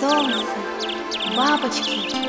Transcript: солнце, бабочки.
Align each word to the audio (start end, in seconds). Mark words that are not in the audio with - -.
солнце, 0.00 0.56
бабочки. 1.36 2.20